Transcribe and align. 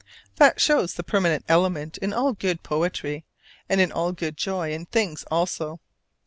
That 0.37 0.59
shows 0.59 0.95
the 0.95 1.03
permanent 1.03 1.45
element 1.47 1.99
in 1.99 2.11
all 2.11 2.33
good 2.33 2.63
poetry, 2.63 3.23
and 3.69 3.79
in 3.79 3.91
all 3.91 4.13
good 4.13 4.35
joy 4.35 4.71
in 4.73 4.87
things 4.87 5.23
also. 5.29 5.79